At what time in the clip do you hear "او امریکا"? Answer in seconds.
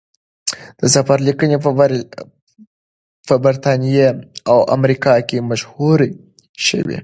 4.51-5.13